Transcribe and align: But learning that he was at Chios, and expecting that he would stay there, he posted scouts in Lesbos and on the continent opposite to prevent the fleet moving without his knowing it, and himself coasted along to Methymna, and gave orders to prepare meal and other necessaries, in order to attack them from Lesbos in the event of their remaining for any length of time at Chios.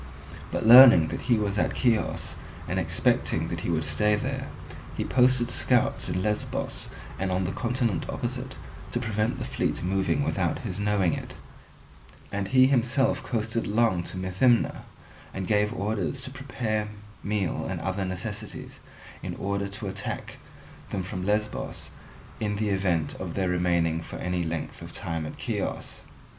But 0.49 0.65
learning 0.65 1.09
that 1.09 1.29
he 1.29 1.37
was 1.37 1.59
at 1.59 1.77
Chios, 1.77 2.33
and 2.67 2.79
expecting 2.79 3.49
that 3.49 3.59
he 3.59 3.69
would 3.69 3.83
stay 3.83 4.15
there, 4.15 4.47
he 4.97 5.05
posted 5.05 5.47
scouts 5.47 6.09
in 6.09 6.23
Lesbos 6.23 6.89
and 7.19 7.29
on 7.31 7.43
the 7.45 7.51
continent 7.51 8.07
opposite 8.09 8.55
to 8.93 8.99
prevent 8.99 9.37
the 9.37 9.45
fleet 9.45 9.83
moving 9.83 10.23
without 10.23 10.57
his 10.65 10.79
knowing 10.79 11.13
it, 11.13 11.35
and 12.31 12.47
himself 12.47 13.21
coasted 13.21 13.67
along 13.67 14.01
to 14.05 14.17
Methymna, 14.17 14.85
and 15.35 15.45
gave 15.45 15.71
orders 15.71 16.21
to 16.21 16.31
prepare 16.31 16.87
meal 17.21 17.67
and 17.69 17.79
other 17.81 18.03
necessaries, 18.03 18.79
in 19.21 19.35
order 19.35 19.67
to 19.67 19.87
attack 19.87 20.37
them 20.89 21.03
from 21.03 21.23
Lesbos 21.23 21.91
in 22.39 22.55
the 22.55 22.69
event 22.69 23.13
of 23.19 23.35
their 23.35 23.49
remaining 23.49 24.01
for 24.01 24.15
any 24.15 24.41
length 24.41 24.81
of 24.81 24.91
time 24.93 25.27
at 25.27 25.39
Chios. 25.39 26.01